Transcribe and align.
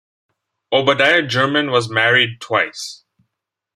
Obadiah 0.73 1.21
German 1.21 1.69
was 1.69 1.87
married 1.87 2.39
twice. 2.41 3.03